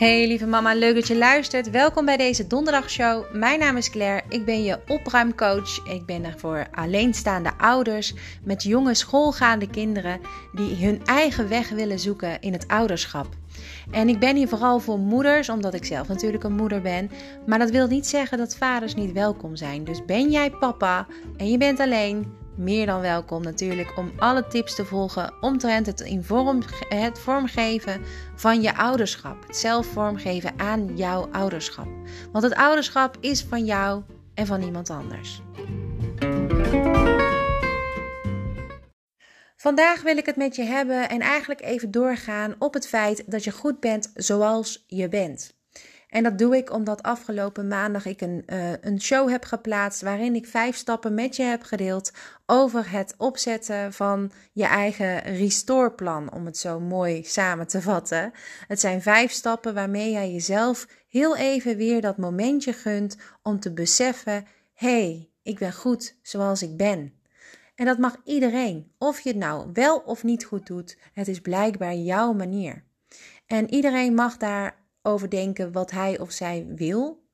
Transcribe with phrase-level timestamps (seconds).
[0.00, 1.70] Hey lieve mama, leuk dat je luistert.
[1.70, 3.24] Welkom bij deze donderdagshow.
[3.32, 5.86] Mijn naam is Claire, ik ben je opruimcoach.
[5.86, 10.20] Ik ben er voor alleenstaande ouders met jonge schoolgaande kinderen
[10.52, 13.26] die hun eigen weg willen zoeken in het ouderschap.
[13.90, 17.10] En ik ben hier vooral voor moeders, omdat ik zelf natuurlijk een moeder ben.
[17.46, 19.84] Maar dat wil niet zeggen dat vaders niet welkom zijn.
[19.84, 21.06] Dus ben jij papa
[21.36, 26.00] en je bent alleen, meer dan welkom natuurlijk om alle tips te volgen omtrent het,
[26.00, 28.00] in vorm, het vormgeven
[28.34, 29.46] van je ouderschap.
[29.46, 31.88] Het zelf vormgeven aan jouw ouderschap.
[32.32, 34.02] Want het ouderschap is van jou
[34.34, 35.42] en van niemand anders.
[39.56, 43.44] Vandaag wil ik het met je hebben en eigenlijk even doorgaan op het feit dat
[43.44, 45.59] je goed bent zoals je bent.
[46.10, 50.34] En dat doe ik omdat afgelopen maandag ik een, uh, een show heb geplaatst waarin
[50.34, 52.12] ik vijf stappen met je heb gedeeld
[52.46, 58.32] over het opzetten van je eigen restore-plan, om het zo mooi samen te vatten.
[58.66, 63.72] Het zijn vijf stappen waarmee jij jezelf heel even weer dat momentje gunt om te
[63.72, 67.14] beseffen: hey, ik ben goed zoals ik ben.
[67.74, 70.98] En dat mag iedereen, of je het nou wel of niet goed doet.
[71.12, 72.84] Het is blijkbaar jouw manier.
[73.46, 77.28] En iedereen mag daar over denken wat hij of zij wil.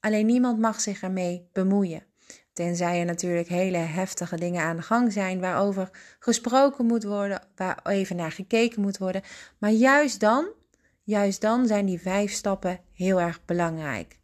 [0.00, 2.06] Alleen niemand mag zich ermee bemoeien.
[2.52, 7.80] Tenzij er natuurlijk hele heftige dingen aan de gang zijn waarover gesproken moet worden, waar
[7.82, 9.22] even naar gekeken moet worden.
[9.58, 10.48] Maar juist dan,
[11.02, 14.18] juist dan zijn die vijf stappen heel erg belangrijk.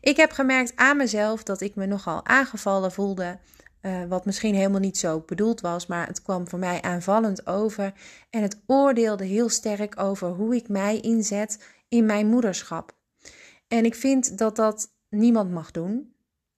[0.00, 3.38] Ik heb gemerkt aan mezelf dat ik me nogal aangevallen voelde.
[3.82, 7.92] Uh, wat misschien helemaal niet zo bedoeld was, maar het kwam voor mij aanvallend over.
[8.30, 12.96] En het oordeelde heel sterk over hoe ik mij inzet in mijn moederschap.
[13.68, 16.12] En ik vind dat dat niemand mag doen.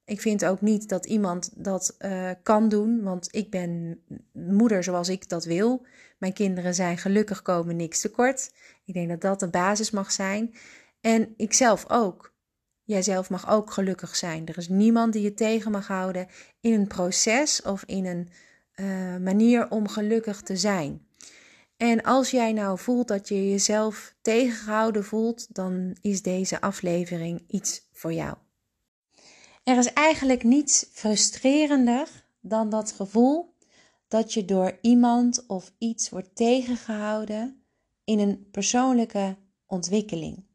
[0.05, 5.09] Ik vind ook niet dat iemand dat uh, kan doen, want ik ben moeder zoals
[5.09, 5.87] ik dat wil.
[6.19, 8.53] Mijn kinderen zijn gelukkig komen niks tekort.
[8.84, 10.55] Ik denk dat dat de basis mag zijn.
[11.01, 12.30] En ik zelf ook.
[12.91, 14.47] Jijzelf mag ook gelukkig zijn.
[14.47, 16.27] Er is niemand die je tegen mag houden
[16.61, 18.28] in een proces of in een
[18.75, 21.06] uh, manier om gelukkig te zijn.
[21.77, 27.89] En als jij nou voelt dat je jezelf tegengehouden voelt, dan is deze aflevering iets
[27.93, 28.37] voor jou.
[29.65, 32.09] Er is eigenlijk niets frustrerender
[32.41, 33.55] dan dat gevoel
[34.09, 37.62] dat je door iemand of iets wordt tegengehouden
[38.05, 39.37] in een persoonlijke
[39.67, 40.49] ontwikkeling.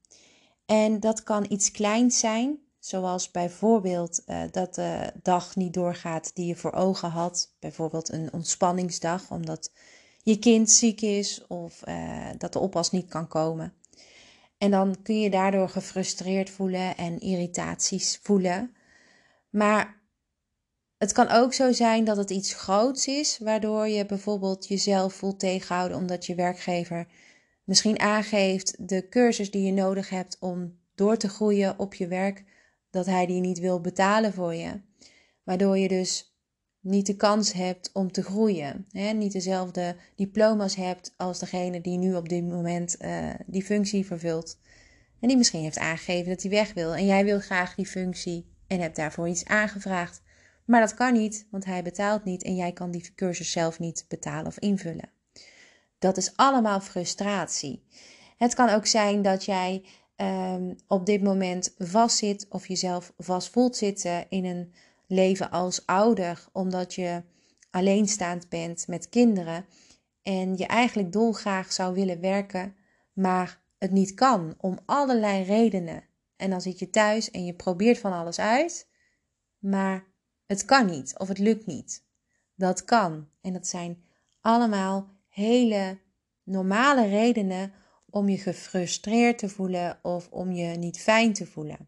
[0.66, 6.46] En dat kan iets kleins zijn, zoals bijvoorbeeld uh, dat de dag niet doorgaat die
[6.46, 9.72] je voor ogen had, bijvoorbeeld een ontspanningsdag, omdat
[10.24, 13.74] je kind ziek is of uh, dat de oppas niet kan komen.
[14.58, 18.76] En dan kun je daardoor gefrustreerd voelen en irritaties voelen.
[19.50, 20.02] Maar
[20.98, 25.40] het kan ook zo zijn dat het iets groots is, waardoor je bijvoorbeeld jezelf voelt
[25.40, 27.08] tegenhouden omdat je werkgever
[27.66, 32.44] misschien aangeeft de cursus die je nodig hebt om door te groeien op je werk,
[32.90, 34.82] dat hij die niet wil betalen voor je.
[35.44, 36.36] Waardoor je dus
[36.80, 38.86] niet de kans hebt om te groeien.
[38.90, 39.12] Hè?
[39.12, 44.60] Niet dezelfde diploma's hebt als degene die nu op dit moment uh, die functie vervult.
[45.20, 46.96] En die misschien heeft aangegeven dat hij weg wil.
[46.96, 50.22] En jij wil graag die functie en hebt daarvoor iets aangevraagd.
[50.66, 54.06] Maar dat kan niet, want hij betaalt niet en jij kan die cursus zelf niet
[54.08, 55.15] betalen of invullen.
[56.00, 57.84] Dat is allemaal frustratie.
[58.38, 59.84] Het kan ook zijn dat jij
[60.18, 64.74] um, op dit moment vastzit of jezelf vast voelt zitten in een
[65.08, 67.24] leven als ouder, omdat je
[67.72, 69.66] alleenstaand bent met kinderen
[70.24, 72.76] en je eigenlijk dolgraag zou willen werken,
[73.14, 76.04] maar het niet kan om allerlei redenen.
[76.36, 78.88] En dan zit je thuis en je probeert van alles uit,
[79.60, 80.06] maar
[80.46, 82.04] het kan niet of het lukt niet.
[82.56, 83.30] Dat kan.
[83.42, 84.04] En dat zijn
[84.42, 85.98] allemaal hele
[86.44, 87.74] normale redenen
[88.10, 91.88] om je gefrustreerd te voelen of om je niet fijn te voelen.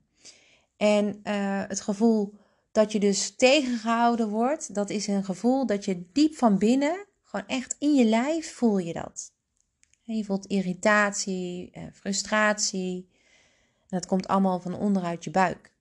[0.77, 2.33] En uh, het gevoel
[2.71, 7.47] dat je dus tegengehouden wordt, dat is een gevoel dat je diep van binnen, gewoon
[7.47, 9.31] echt in je lijf voel je dat.
[10.03, 13.09] Je voelt irritatie, eh, frustratie.
[13.87, 15.71] Dat komt allemaal van onderuit je buik.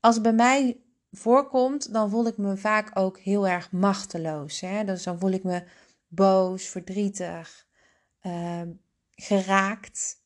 [0.00, 0.80] Als het bij mij
[1.12, 4.60] voorkomt, dan voel ik me vaak ook heel erg machteloos.
[4.60, 4.84] Hè?
[4.84, 5.62] Dus dan voel ik me
[6.14, 7.66] boos, verdrietig,
[8.22, 8.62] uh,
[9.10, 10.22] geraakt.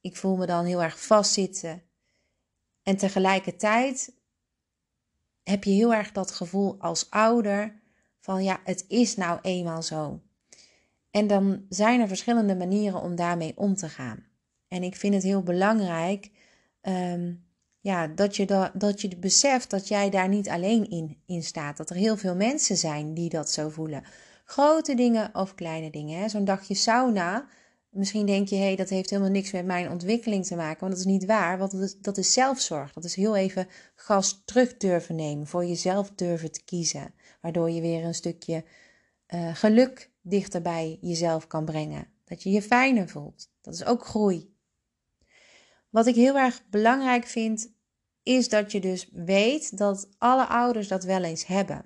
[0.00, 1.82] Ik voel me dan heel erg vastzitten.
[2.82, 4.14] En tegelijkertijd
[5.42, 7.80] heb je heel erg dat gevoel als ouder
[8.20, 10.20] van ja, het is nou eenmaal zo.
[11.10, 14.26] En dan zijn er verschillende manieren om daarmee om te gaan.
[14.68, 16.30] En ik vind het heel belangrijk
[16.82, 17.46] um,
[17.86, 21.76] ja, dat, je da dat je beseft dat jij daar niet alleen in, in staat.
[21.76, 24.04] Dat er heel veel mensen zijn die dat zo voelen.
[24.48, 26.30] Grote dingen of kleine dingen.
[26.30, 27.48] Zo'n dagje sauna
[27.96, 30.80] misschien denk je, hé, hey, dat heeft helemaal niks met mijn ontwikkeling te maken.
[30.80, 32.92] Want dat is niet waar, want dat is, zelfzorg.
[32.92, 37.14] Dat is heel even gas terug durven nemen, voor jezelf durven te kiezen.
[37.40, 38.64] Waardoor je weer een stukje
[39.34, 42.08] uh, geluk dichter bij jezelf kan brengen.
[42.24, 43.50] Dat je je fijner voelt.
[43.60, 44.54] Dat is ook groei.
[45.90, 47.72] Wat ik heel erg belangrijk vind,
[48.22, 51.84] is dat je dus weet dat alle ouders dat wel eens hebben.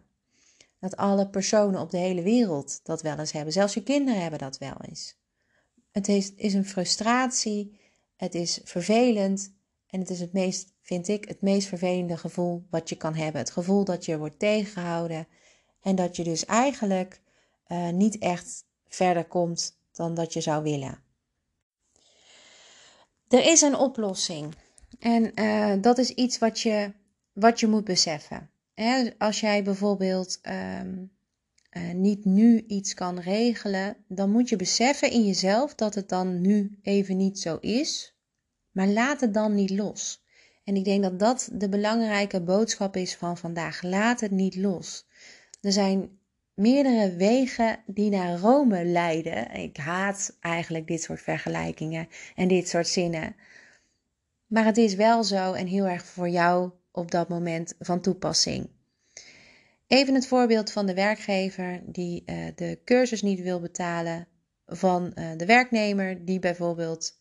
[0.81, 3.53] Dat alle personen op de hele wereld dat wel eens hebben.
[3.53, 5.19] Zelfs je kinderen hebben dat wel eens.
[5.91, 7.81] Het is, is een frustratie,
[8.17, 9.53] het is vervelend
[9.87, 13.41] en het is het meest, vind ik, het meest vervelende gevoel wat je kan hebben.
[13.41, 15.29] Het gevoel dat je wordt tegengehouden
[15.81, 17.21] en dat je dus eigenlijk
[17.69, 21.03] uh, niet echt verder komt dan dat je zou willen.
[23.29, 24.55] Er is een oplossing.
[24.99, 26.93] En uh, dat is iets wat je,
[27.33, 28.51] wat je moet beseffen.
[29.19, 30.41] Als jij bijvoorbeeld
[30.81, 31.11] um,
[31.73, 36.41] uh, niet nu iets kan regelen, dan moet je beseffen in jezelf dat het dan
[36.41, 38.15] nu even niet zo is.
[38.71, 40.25] Maar laat het dan niet los.
[40.65, 43.83] En ik denk dat dat de belangrijke boodschap is van vandaag.
[43.83, 45.07] Laat het niet los.
[45.61, 46.19] Er zijn
[46.55, 49.51] meerdere wegen die naar Rome leiden.
[49.51, 53.37] Ik haat eigenlijk dit soort vergelijkingen en dit soort zinnen.
[54.47, 58.69] Maar het is wel zo en heel erg voor jou op dat moment van toepassing.
[59.87, 64.27] Even het voorbeeld van de werkgever die uh, de cursus niet wil betalen
[64.67, 67.13] van uh, de werknemer die bijvoorbeeld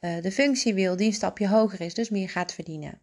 [0.00, 3.00] uh, de functie wil die een stapje hoger is, dus meer gaat verdienen.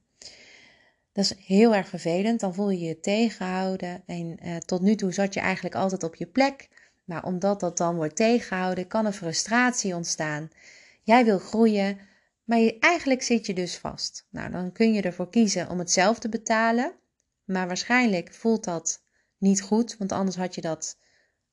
[1.12, 2.40] Dat is heel erg vervelend.
[2.40, 4.04] Dan voel je je tegengehouden.
[4.06, 6.70] En tot nu toe zat je eigenlijk altijd op je plek.
[7.04, 10.50] Maar omdat dat dan wordt tegengehouden, kan er frustratie ontstaan.
[11.04, 12.00] Jij wil groeien,
[12.48, 14.28] maar je, eigenlijk zit je dus vast.
[14.30, 16.94] Nou, dan kun je ervoor kiezen om het zelf te betalen.
[17.44, 19.04] Maar waarschijnlijk voelt dat
[19.38, 20.98] niet goed, want anders had je dat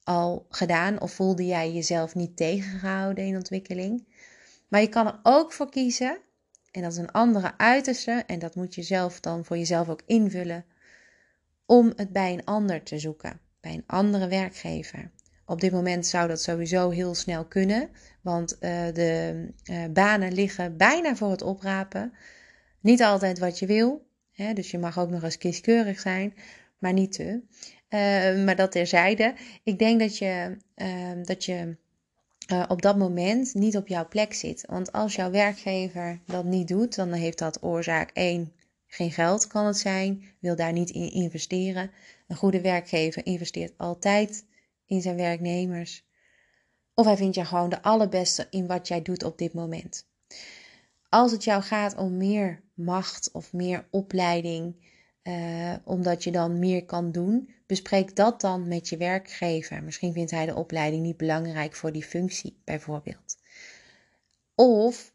[0.03, 4.09] al gedaan of voelde jij jezelf niet tegengehouden in ontwikkeling.
[4.69, 6.19] Maar je kan er ook voor kiezen
[6.71, 10.03] en dat is een andere uiterste en dat moet je zelf dan voor jezelf ook
[10.07, 10.65] invullen
[11.67, 15.11] om het bij een ander te zoeken, bij een andere werkgever.
[15.47, 18.61] Op dit moment zou dat sowieso heel snel kunnen, want uh,
[18.93, 22.13] de uh, banen liggen bijna voor het oprapen.
[22.81, 26.35] Niet altijd wat je wil, hè, dus je mag ook nog eens kieskeurig zijn,
[26.79, 27.41] maar niet te.
[27.89, 29.35] Uh, maar dat terzijde.
[29.63, 30.57] Ik denk dat je,
[31.25, 31.77] dat je
[32.69, 34.65] op dat moment niet op jouw plek zit.
[34.67, 38.53] Want als jouw werkgever dat niet doet, dan heeft dat oorzaak 1.
[38.87, 41.91] Geen geld kan het zijn, wil daar niet in investeren.
[42.29, 44.45] Een goede werkgever investeert altijd
[44.87, 46.07] in zijn werknemers.
[46.95, 50.07] Of hij vindt je gewoon de allerbeste in wat jij doet op dit moment.
[51.09, 54.77] Als het jou gaat om meer macht of meer opleiding,
[55.23, 59.83] uh, omdat je dan meer kan doen, bespreek dat dan met je werkgever.
[59.83, 63.37] Misschien vindt hij de opleiding niet belangrijk voor die functie, bijvoorbeeld.
[64.55, 65.13] Of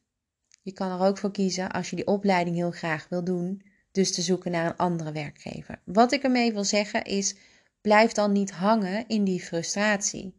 [0.62, 4.13] je kan er ook voor kiezen, als je die opleiding heel graag wil doen, dus
[4.13, 5.81] te zoeken naar een andere werkgever.
[5.86, 7.36] Wat ik ermee wil zeggen is,
[7.81, 10.38] blijf dan niet hangen in die frustratie.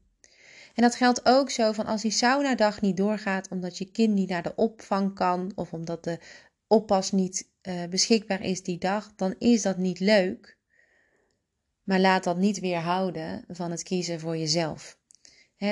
[0.74, 4.28] En dat geldt ook zo van als die saunadag niet doorgaat omdat je kind niet
[4.28, 6.18] naar de opvang kan of omdat de
[6.66, 10.58] oppas niet uh, beschikbaar is die dag, dan is dat niet leuk.
[11.82, 14.98] Maar laat dat niet weerhouden van het kiezen voor jezelf.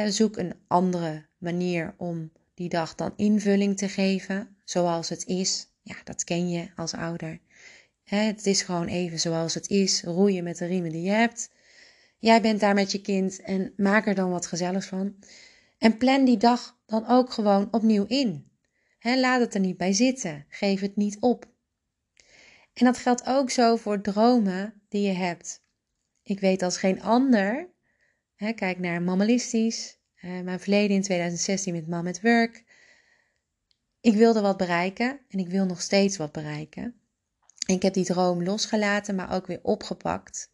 [0.09, 5.67] zoek een andere manier om die dag dan invulling te geven, zoals het is.
[5.83, 7.41] Ja, dat ken je als ouder.
[8.05, 10.03] het is gewoon even zoals het is.
[10.03, 11.51] Roeien met de riemen die je hebt.
[12.19, 15.17] Jij bent daar met je kind en maak er dan wat gezelligs van.
[15.79, 18.51] En plan die dag dan ook gewoon opnieuw in.
[19.01, 20.45] laat het er niet bij zitten.
[20.49, 21.47] Geef het niet op.
[22.73, 25.63] En dat geldt ook zo voor dromen die je hebt.
[26.23, 27.69] Ik weet als geen ander,
[28.37, 32.65] kijk naar Mammalistisch, mijn verleden in 2016 met Mam at Work.
[34.01, 37.01] Ik wilde wat bereiken en ik wil nog steeds wat bereiken.
[37.67, 40.51] ik heb die droom losgelaten, maar ook weer opgepakt.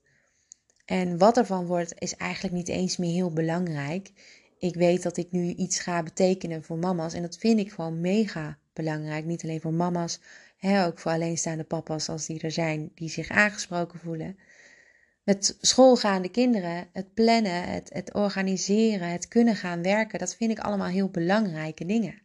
[0.85, 4.13] En wat ervan wordt, is eigenlijk niet eens meer heel belangrijk.
[4.59, 7.15] Ik weet dat ik nu iets ga betekenen voor mama's.
[7.15, 9.25] En dat vind ik gewoon mega belangrijk.
[9.25, 10.21] Niet alleen voor mama's,
[10.57, 14.37] hè, ook voor alleenstaande papa's als die er zijn, die zich aangesproken voelen
[15.25, 20.59] met schoolgaande kinderen, het plannen, het, het organiseren, het kunnen gaan werken, dat vind ik
[20.59, 22.23] allemaal heel belangrijke dingen.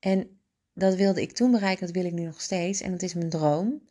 [0.00, 0.38] En
[0.74, 2.80] dat wilde ik toen bereiken, dat wil ik nu nog steeds.
[2.80, 3.88] En dat is mijn droom.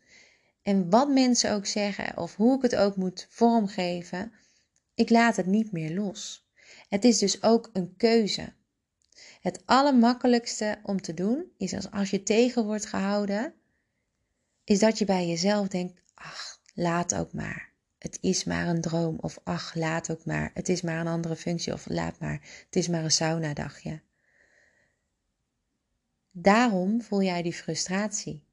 [0.63, 4.33] En wat mensen ook zeggen, of hoe ik het ook moet vormgeven,
[4.93, 6.47] ik laat het niet meer los.
[6.89, 8.53] Het is dus ook een keuze.
[9.41, 13.53] Het allermakkelijkste om te doen is als, als je tegen wordt gehouden,
[14.63, 19.17] is dat je bij jezelf denkt: ach, laat ook maar het is maar een droom.
[19.19, 20.51] Of ach, laat ook maar.
[20.53, 21.73] Het is maar een andere functie.
[21.73, 22.41] Of laat maar.
[22.65, 24.01] Het is maar een saunadagje.
[26.31, 28.43] Daarom voel jij die frustratie.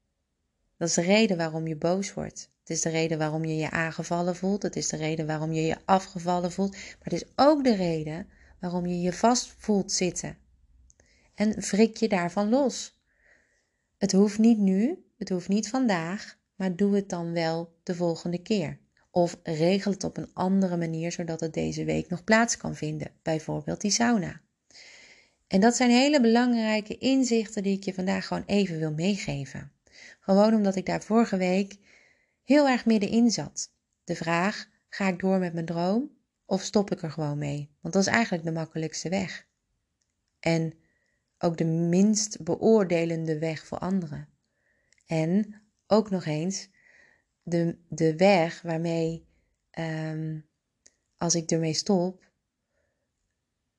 [0.81, 2.49] Dat is de reden waarom je boos wordt.
[2.59, 4.63] Het is de reden waarom je je aangevallen voelt.
[4.63, 6.71] Het is de reden waarom je je afgevallen voelt.
[6.71, 8.27] Maar het is ook de reden
[8.59, 10.37] waarom je je vast voelt zitten.
[11.35, 12.99] En wrik je daarvan los.
[13.97, 18.41] Het hoeft niet nu, het hoeft niet vandaag, maar doe het dan wel de volgende
[18.41, 18.79] keer.
[19.11, 23.11] Of regel het op een andere manier zodat het deze week nog plaats kan vinden,
[23.21, 24.41] bijvoorbeeld die sauna.
[25.47, 29.71] En dat zijn hele belangrijke inzichten die ik je vandaag gewoon even wil meegeven.
[30.31, 31.77] Gewoon omdat ik daar vorige week
[32.43, 33.71] heel erg middenin zat.
[34.03, 36.11] De vraag: ga ik door met mijn droom
[36.45, 37.75] of stop ik er gewoon mee?
[37.81, 39.47] Want dat is eigenlijk de makkelijkste weg.
[40.39, 40.73] En
[41.37, 44.27] ook de minst beoordelende weg voor anderen.
[45.05, 46.69] En ook nog eens
[47.43, 49.27] de, de weg waarmee,
[49.71, 50.39] ehm,
[51.17, 52.31] als ik ermee stop,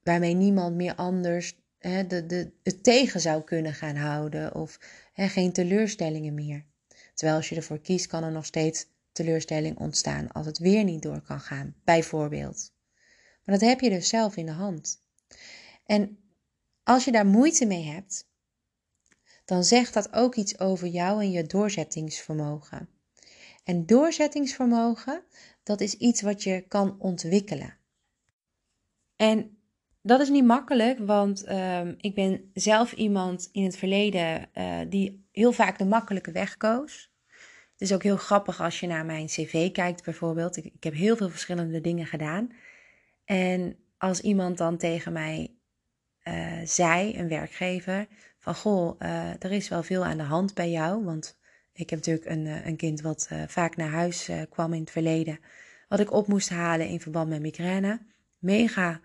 [0.02, 1.61] waarmee niemand meer anders
[2.62, 4.78] het tegen zou kunnen gaan houden of
[5.12, 6.64] hè, geen teleurstellingen meer.
[7.14, 11.02] Terwijl als je ervoor kiest, kan er nog steeds teleurstelling ontstaan als het weer niet
[11.02, 12.72] door kan gaan, bijvoorbeeld.
[13.44, 15.02] Maar dat heb je dus zelf in de hand.
[15.86, 16.18] En
[16.82, 18.30] als je daar moeite mee hebt,
[19.44, 22.88] dan zegt dat ook iets over jou en je doorzettingsvermogen.
[23.64, 25.22] En doorzettingsvermogen,
[25.62, 27.76] dat is iets wat je kan ontwikkelen.
[29.16, 29.61] En
[30.02, 35.26] dat is niet makkelijk, want um, ik ben zelf iemand in het verleden uh, die
[35.32, 37.10] heel vaak de makkelijke weg koos.
[37.72, 40.56] Het is ook heel grappig als je naar mijn cv kijkt bijvoorbeeld.
[40.56, 42.52] Ik, ik heb heel veel verschillende dingen gedaan.
[43.24, 45.54] En als iemand dan tegen mij
[46.24, 48.06] uh, zei, een werkgever,
[48.38, 51.04] van goh, uh, er is wel veel aan de hand bij jou.
[51.04, 51.38] Want
[51.72, 55.38] ik heb natuurlijk een, een kind wat vaak naar huis kwam in het verleden.
[55.88, 58.00] Wat ik op moest halen in verband met migraine.
[58.38, 59.00] Mega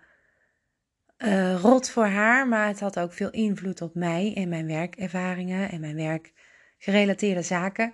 [1.18, 5.70] uh, rot voor haar, maar het had ook veel invloed op mij en mijn werkervaringen
[5.70, 7.92] en mijn werkgerelateerde zaken.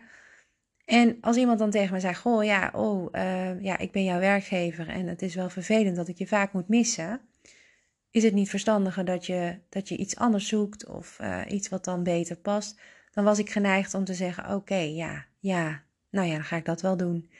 [0.85, 4.19] En als iemand dan tegen me zei: Goh, ja, oh, uh, ja, ik ben jouw
[4.19, 7.21] werkgever en het is wel vervelend dat ik je vaak moet missen.
[8.11, 11.85] Is het niet verstandiger dat je, dat je iets anders zoekt of uh, iets wat
[11.85, 12.81] dan beter past?
[13.11, 16.65] Dan was ik geneigd om te zeggen: Oké, ja, ja, nou ja, dan ga ik
[16.65, 17.31] dat wel doen.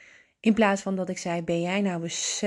[0.41, 2.43] In plaats van dat ik zei: Ben jij nou eens,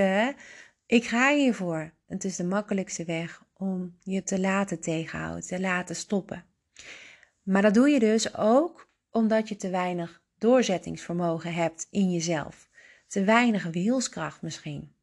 [0.88, 1.94] ik ga hiervoor.
[2.06, 6.46] Het is de makkelijkste weg om je te laten tegenhouden, te laten stoppen.
[7.44, 12.70] Maar dat doe je dus ook omdat je te weinig doorzettingsvermogen hebt in jezelf.
[13.08, 14.96] Te weinig wilskracht misschien.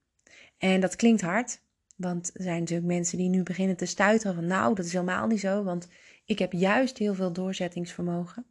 [0.59, 1.61] En dat klinkt hard,
[1.97, 5.27] want er zijn natuurlijk mensen die nu beginnen te stuiteren van nou, dat is helemaal
[5.27, 5.89] niet zo, want
[6.25, 8.47] ik heb juist heel veel doorzettingsvermogen.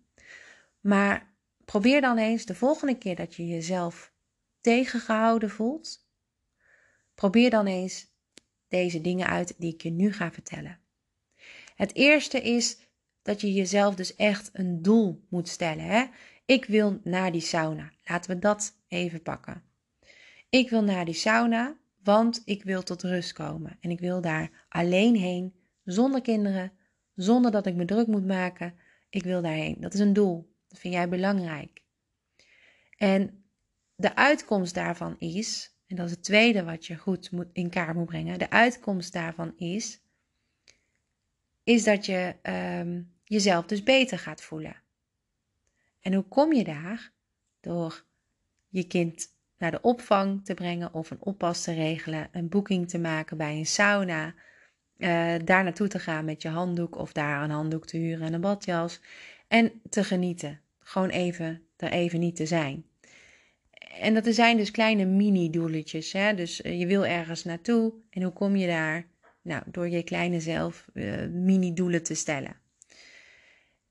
[0.80, 1.34] Maar
[1.66, 4.14] probeer dan eens de volgende keer dat je jezelf
[4.62, 6.03] tegengehouden voelt,
[7.16, 8.08] probeer dan eens
[8.68, 10.80] deze dingen uit die ik je nu ga vertellen.
[11.76, 12.78] Het eerste is
[13.22, 15.86] dat je jezelf dus echt een doel moet stellen.
[15.86, 16.06] Hè?
[16.46, 17.92] Ik wil naar die sauna.
[18.04, 19.64] Laten we dat even pakken.
[20.50, 23.78] Ik wil naar die sauna, want ik wil tot rust komen.
[23.80, 25.54] En ik wil daar alleen heen,
[25.84, 26.72] zonder kinderen,
[27.16, 28.76] zonder dat ik me druk moet maken.
[29.10, 29.78] Ik wil daarheen.
[29.80, 30.56] Dat is een doel.
[30.68, 31.84] Dat vind jij belangrijk.
[32.98, 33.46] En
[33.96, 37.96] de uitkomst daarvan is en dat is het tweede wat je goed moet, in kaart
[37.96, 38.40] moet brengen.
[38.40, 40.02] De uitkomst daarvan is,
[41.64, 42.36] is dat je
[42.80, 44.76] um, jezelf dus beter gaat voelen.
[46.02, 47.12] En hoe kom je daar?
[47.60, 48.06] Door
[48.70, 53.00] je kind naar de opvang te brengen of een oppas te regelen, een boeking te
[53.00, 54.26] maken bij een sauna,
[54.98, 58.34] uh, daar naartoe te gaan met je handdoek of daar een handdoek te huren en
[58.34, 59.00] een badjas
[59.48, 60.60] en te genieten.
[60.80, 62.86] Gewoon even er even niet te zijn
[64.00, 66.12] en dat zijn dus kleine mini-doeletjes.
[66.12, 67.94] Dus eh, je wil ergens naartoe.
[68.10, 69.06] En hoe kom je daar?
[69.42, 72.56] Nou, door je kleine zelf uh, mini-doelen te stellen.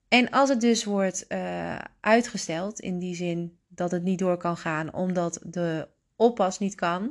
[0.09, 4.57] En als het dus wordt uh, uitgesteld, in die zin dat het niet door kan
[4.57, 7.11] gaan omdat de oppas niet kan,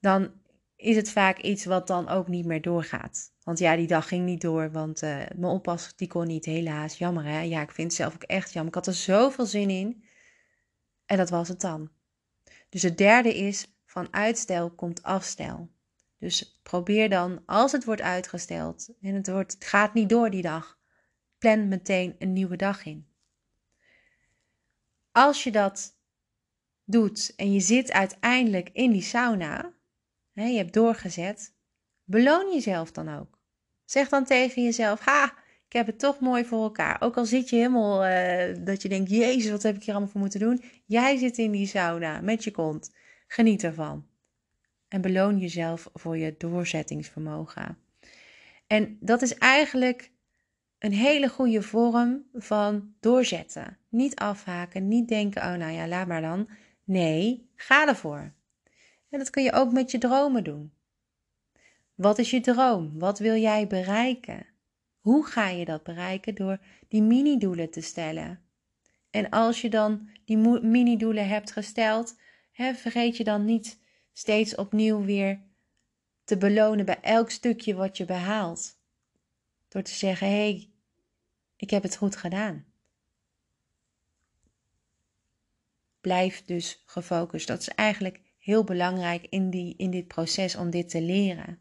[0.00, 0.30] dan
[0.76, 3.32] is het vaak iets wat dan ook niet meer doorgaat.
[3.42, 6.98] Want ja, die dag ging niet door, want mijn oppas die kon niet, helaas.
[6.98, 7.40] Jammer hè?
[7.40, 8.68] Ja, ik vind het zelf ook echt jammer.
[8.68, 10.04] Ik had er zoveel zin in.
[11.06, 11.90] En dat was het dan.
[12.68, 15.70] Dus het derde is: van uitstel komt afstel.
[16.18, 20.42] Dus probeer dan, als het wordt uitgesteld en het, wordt, het gaat niet door die
[20.42, 20.78] dag,
[21.38, 23.06] plan meteen een nieuwe dag in.
[25.12, 25.96] Als je dat
[26.84, 29.72] doet en je zit uiteindelijk in die sauna,
[30.32, 31.54] hè, je hebt doorgezet,
[32.04, 33.38] beloon jezelf dan ook.
[33.84, 35.34] Zeg dan tegen jezelf: Ha,
[35.72, 36.96] ik heb het toch mooi voor elkaar.
[37.00, 40.10] Ook al zit je helemaal uh, dat je denkt, jezus, wat heb ik hier allemaal
[40.10, 40.62] voor moeten doen.
[40.86, 42.94] Jij zit in die sauna met je kont.
[43.26, 44.06] Geniet ervan.
[44.88, 47.78] En beloon jezelf voor je doorzettingsvermogen.
[48.66, 50.10] En dat is eigenlijk
[50.78, 53.78] een hele goede vorm van doorzetten.
[53.88, 56.48] Niet afhaken, niet denken, oh nou ja, laat maar dan.
[56.84, 58.32] Nee, ga ervoor.
[59.10, 60.72] En dat kun je ook met je dromen doen.
[61.94, 62.98] Wat is je droom?
[62.98, 64.51] Wat wil jij bereiken?
[65.02, 66.34] Hoe ga je dat bereiken?
[66.34, 68.40] Door die mini-doelen te stellen.
[69.10, 72.18] En als je dan die mini-doelen hebt gesteld,
[72.52, 73.80] hè, vergeet je dan niet
[74.12, 75.40] steeds opnieuw weer
[76.24, 78.78] te belonen bij elk stukje wat je behaalt.
[79.68, 80.70] Door te zeggen: hé, hey,
[81.56, 82.64] ik heb het goed gedaan.
[86.00, 87.46] Blijf dus gefocust.
[87.46, 91.58] Dat is eigenlijk heel belangrijk in, die, in dit proces om dit te leren.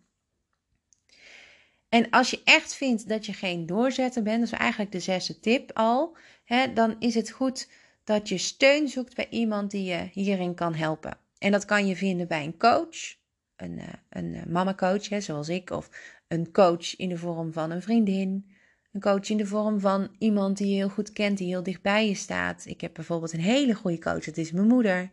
[1.92, 5.40] En als je echt vindt dat je geen doorzetter bent, dat is eigenlijk de zesde
[5.40, 7.70] tip al, hè, dan is het goed
[8.04, 11.18] dat je steun zoekt bij iemand die je hierin kan helpen.
[11.38, 13.16] En dat kan je vinden bij een coach,
[13.56, 15.90] een, eh, een eh, mama coach, hè, zoals ik, of
[16.28, 18.52] een coach in de vorm van een vriendin,
[18.92, 21.82] een coach in de vorm van iemand die je heel goed kent, die heel dicht
[21.82, 22.66] bij je staat.
[22.66, 25.12] Ik heb bijvoorbeeld een hele goede coach, dat is mijn moeder.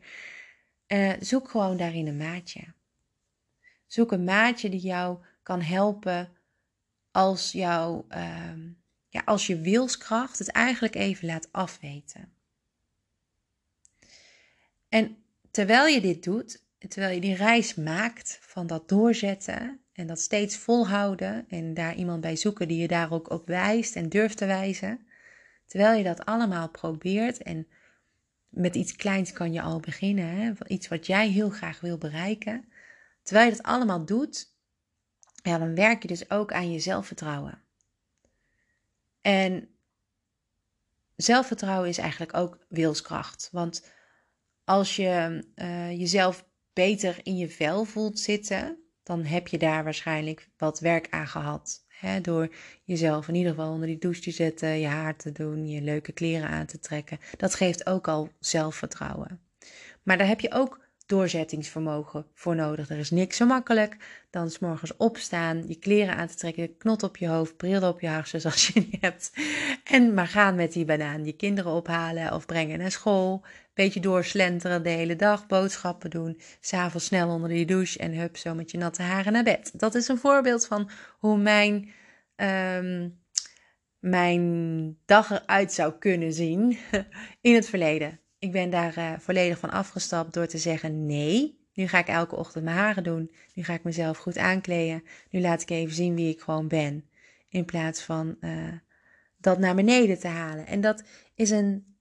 [0.88, 2.60] Uh, zoek gewoon daarin een maatje.
[3.86, 6.36] Zoek een maatje die jou kan helpen
[7.18, 8.52] als, jou, uh,
[9.08, 12.32] ja, als je wilskracht het eigenlijk even laat afweten.
[14.88, 15.16] En
[15.50, 20.56] terwijl je dit doet, terwijl je die reis maakt van dat doorzetten en dat steeds
[20.56, 24.46] volhouden en daar iemand bij zoeken die je daar ook op wijst en durft te
[24.46, 25.06] wijzen,
[25.66, 27.66] terwijl je dat allemaal probeert en
[28.48, 30.52] met iets kleins kan je al beginnen, hè?
[30.66, 32.64] iets wat jij heel graag wil bereiken.
[33.22, 34.56] Terwijl je dat allemaal doet,
[35.42, 37.62] ja, dan werk je dus ook aan je zelfvertrouwen.
[39.20, 39.68] En
[41.16, 43.48] zelfvertrouwen is eigenlijk ook wilskracht.
[43.52, 43.90] Want
[44.64, 50.48] als je uh, jezelf beter in je vel voelt zitten, dan heb je daar waarschijnlijk
[50.56, 51.86] wat werk aan gehad.
[52.22, 55.82] Door jezelf in ieder geval onder die douche te zetten, je haar te doen, je
[55.82, 57.18] leuke kleren aan te trekken.
[57.36, 59.40] Dat geeft ook al zelfvertrouwen.
[60.02, 62.90] Maar daar heb je ook doorzettingsvermogen voor nodig.
[62.90, 63.96] Er is niks zo makkelijk
[64.30, 68.00] dan s morgens opstaan, je kleren aan te trekken, knot op je hoofd, bril op
[68.00, 69.32] je hartjes als je die hebt.
[69.84, 73.44] En maar gaan met die banaan, je kinderen ophalen of brengen naar school.
[73.74, 78.54] Beetje doorslenteren de hele dag, boodschappen doen, s'avonds snel onder die douche en hup, zo
[78.54, 79.70] met je natte haren naar bed.
[79.74, 81.90] Dat is een voorbeeld van hoe mijn,
[82.36, 83.18] um,
[83.98, 86.78] mijn dag eruit zou kunnen zien
[87.40, 88.20] in het verleden.
[88.38, 92.36] Ik ben daar uh, volledig van afgestapt door te zeggen: nee, nu ga ik elke
[92.36, 93.30] ochtend mijn haren doen.
[93.54, 95.04] Nu ga ik mezelf goed aankleden.
[95.30, 97.08] Nu laat ik even zien wie ik gewoon ben.
[97.48, 98.72] In plaats van uh,
[99.36, 100.66] dat naar beneden te halen.
[100.66, 101.96] En dat is een,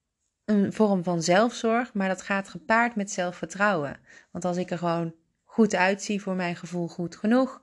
[0.45, 3.99] een vorm van zelfzorg, maar dat gaat gepaard met zelfvertrouwen.
[4.31, 7.61] Want als ik er gewoon goed uitzie, voor mijn gevoel goed genoeg,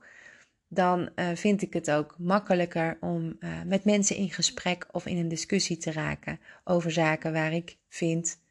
[0.67, 5.27] dan uh, vind ik het ook makkelijker om met mensen in gesprek of in een
[5.27, 8.43] discussie te raken over zaken waar ik vind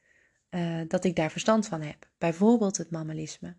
[0.54, 2.08] uh, dat ik daar verstand van heb.
[2.18, 3.54] Bijvoorbeeld het mammalisme.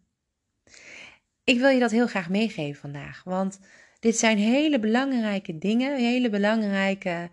[1.43, 3.59] Ik wil je dat heel graag meegeven vandaag, want
[3.99, 7.29] dit zijn hele belangrijke dingen, hele belangrijke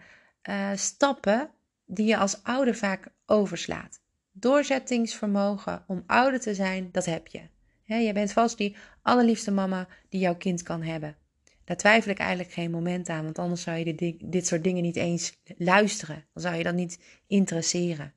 [0.48, 1.50] uh, stappen
[1.86, 4.00] die je als ouder vaak overslaat.
[4.32, 7.40] Doorzettingsvermogen om ouder te zijn, dat heb je.
[7.84, 11.16] Je bent vast die allerliefste mama die jouw kind kan hebben.
[11.64, 14.82] Daar twijfel ik eigenlijk geen moment aan, want anders zou je dit, dit soort dingen
[14.82, 16.24] niet eens luisteren.
[16.32, 18.12] Dan zou je dat niet interesseren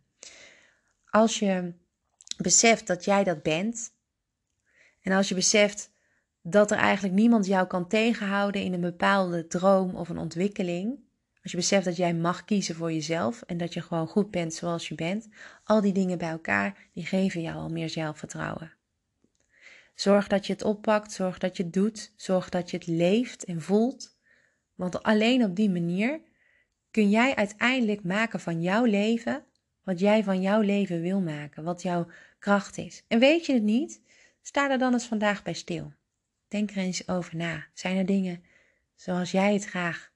[1.16, 1.74] als je
[2.38, 3.94] beseft dat jij dat bent,
[5.02, 5.92] en als je beseft
[6.42, 11.00] dat er eigenlijk niemand jou kan tegenhouden in een bepaalde droom of een ontwikkeling,
[11.44, 14.54] als je beseft dat jij mag kiezen voor jezelf en dat je gewoon goed bent
[14.54, 15.28] zoals je bent,
[15.64, 18.74] al die dingen bij elkaar, die geven jou al meer zelfvertrouwen.
[19.94, 23.44] Zorg dat je het oppakt, zorg dat je het doet, zorg dat je het leeft
[23.44, 24.18] en voelt.
[24.74, 26.22] Want alleen op die manier
[26.92, 29.46] kun jij uiteindelijk maken van jouw leven
[29.86, 32.08] wat jij van jouw leven wil maken, wat jouw
[32.40, 33.04] kracht is.
[33.08, 34.02] En weet je het niet?
[34.42, 35.94] Sta er dan eens vandaag bij stil.
[36.48, 37.66] Denk er eens over na.
[37.74, 38.44] Zijn er dingen
[38.96, 40.12] zoals jij het graag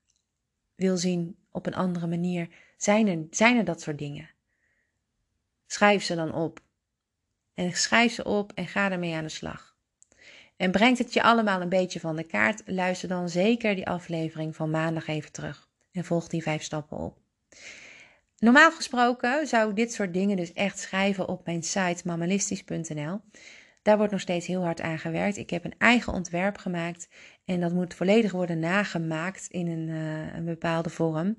[0.75, 2.47] wil zien op een andere manier?
[2.77, 4.29] Zijn er, zijn er dat soort dingen?
[5.67, 6.59] Schrijf ze dan op.
[7.53, 9.77] En schrijf ze op en ga ermee aan de slag.
[10.57, 12.61] En brengt het je allemaal een beetje van de kaart?
[12.65, 15.67] Luister dan zeker die aflevering van maandag even terug.
[15.91, 17.17] En volg die vijf stappen op.
[18.39, 23.19] Normaal gesproken zou ik dit soort dingen dus echt schrijven op mijn site mammalistisch.nl.
[23.81, 25.37] Daar wordt nog steeds heel hard aan gewerkt.
[25.37, 27.09] Ik heb een eigen ontwerp gemaakt
[27.45, 31.37] en dat moet volledig worden nagemaakt in een, uh, een bepaalde vorm.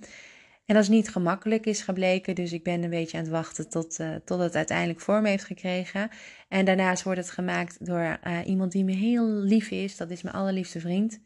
[0.67, 3.69] En dat is niet gemakkelijk is gebleken, dus ik ben een beetje aan het wachten
[3.69, 6.11] tot, uh, tot het uiteindelijk vorm heeft gekregen.
[6.49, 9.97] En daarnaast wordt het gemaakt door uh, iemand die me heel lief is.
[9.97, 11.21] Dat is mijn allerliefste vriend.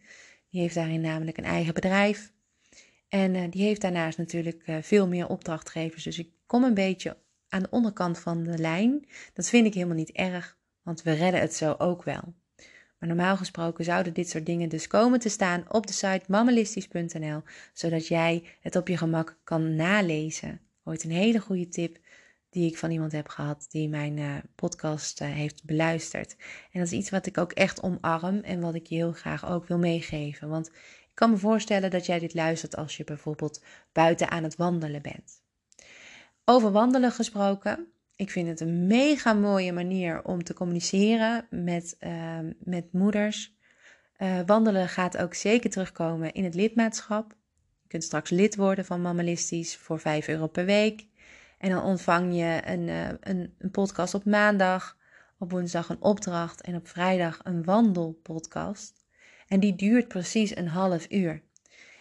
[0.50, 2.33] Die heeft daarin namelijk een eigen bedrijf.
[3.14, 6.04] En uh, die heeft daarnaast natuurlijk uh, veel meer opdrachtgevers.
[6.04, 7.16] Dus ik kom een beetje
[7.48, 9.06] aan de onderkant van de lijn.
[9.32, 12.34] Dat vind ik helemaal niet erg, want we redden het zo ook wel.
[12.98, 17.42] Maar normaal gesproken zouden dit soort dingen dus komen te staan op de site mammalistisch.nl,
[17.72, 20.60] zodat jij het op je gemak kan nalezen.
[20.84, 21.98] Ooit een hele goede tip
[22.50, 26.36] die ik van iemand heb gehad die mijn uh, podcast heeft beluisterd.
[26.72, 29.50] En dat is iets wat ik ook echt omarm en wat ik je heel graag
[29.50, 30.48] ook wil meegeven.
[30.48, 30.70] Want
[31.14, 35.02] ik kan me voorstellen dat jij dit luistert als je bijvoorbeeld buiten aan het wandelen
[35.02, 35.42] bent.
[36.44, 37.86] Over wandelen gesproken.
[38.16, 43.56] Ik vind het een mega mooie manier om te communiceren met, uh, met moeders.
[44.46, 47.36] wandelen gaat ook zeker terugkomen in het lidmaatschap.
[47.82, 51.06] Je kunt straks lid worden van Mammalistisch voor 5 euro per week.
[51.58, 54.96] En dan ontvang je een, uh, een, een, podcast op maandag,
[55.38, 59.03] op woensdag een opdracht en op vrijdag een wandelpodcast.
[59.48, 61.42] En die duurt precies een half uur.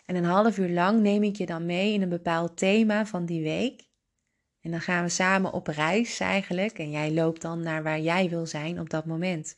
[0.05, 3.25] En een half uur lang neem ik je dan mee in een bepaald thema van
[3.25, 3.81] die week.
[4.61, 6.79] En dan gaan we samen op reis eigenlijk.
[6.79, 9.57] En jij loopt dan naar waar jij wil zijn op dat moment.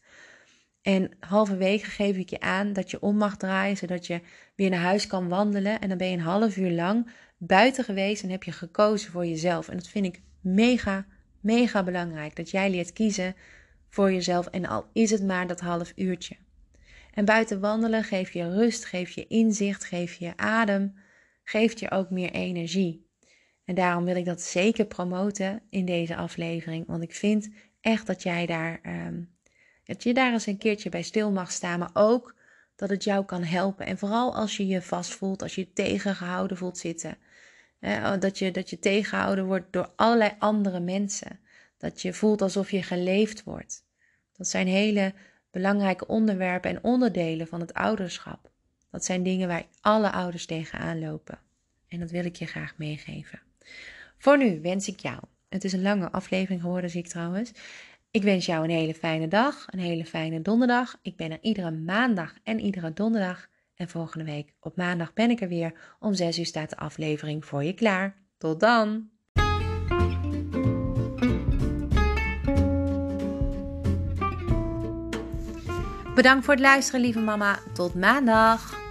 [0.81, 4.21] En halverwege geef ik je aan dat je om mag draaien, zodat je
[4.55, 5.81] weer naar huis kan wandelen.
[5.81, 9.25] En dan ben je een half uur lang buiten geweest en heb je gekozen voor
[9.25, 9.69] jezelf.
[9.69, 11.05] En dat vind ik mega,
[11.39, 12.35] mega belangrijk.
[12.35, 13.35] Dat jij leert kiezen
[13.89, 14.47] voor jezelf.
[14.47, 16.35] En al is het maar dat half uurtje.
[17.15, 20.95] En buiten wandelen geef je rust, geef je inzicht, geef je adem,
[21.43, 23.09] geeft je ook meer energie.
[23.65, 26.87] En daarom wil ik dat zeker promoten in deze aflevering.
[26.87, 27.49] Want ik vind
[27.81, 29.35] echt dat jij daar, um,
[29.83, 31.79] dat je daar eens een keertje bij stil mag staan.
[31.79, 32.35] Maar ook
[32.75, 33.85] dat het jou kan helpen.
[33.85, 37.17] En vooral als je je vast voelt, als je je tegengehouden voelt zitten.
[37.79, 41.39] Hè, dat, je, dat je tegengehouden wordt door allerlei andere mensen.
[41.77, 43.83] Dat je voelt alsof je geleefd wordt.
[44.37, 45.13] Dat zijn hele
[45.55, 48.49] belangrijke onderwerpen en onderdelen van het ouderschap.
[48.91, 51.39] Dat zijn dingen waar alle ouders tegenaan lopen.
[51.87, 53.41] En dat wil ik je graag meegeven.
[54.17, 55.19] Voor nu wens ik jou.
[55.49, 57.51] Het is een lange aflevering geworden, zie ik trouwens.
[58.11, 60.99] Ik wens jou een hele fijne dag, een hele fijne donderdag.
[61.01, 63.47] Ik ben er iedere maandag en iedere donderdag.
[63.75, 65.95] En volgende week op maandag ben ik er weer.
[65.99, 68.15] Om 6 uur staat de aflevering voor je klaar.
[68.37, 69.14] Tot dan!
[76.15, 77.59] Bedankt voor het luisteren, lieve mama.
[77.73, 78.84] Tot maandag!